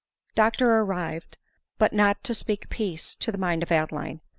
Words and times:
Dr 0.33 0.77
arrived, 0.79 1.37
but 1.77 1.93
not 1.93 2.23
to 2.23 2.33
speak 2.33 2.69
peace 2.71 3.15
to 3.17 3.31
the 3.31 3.37
mind 3.37 3.61
of 3.61 3.71
Adeline. 3.71 4.21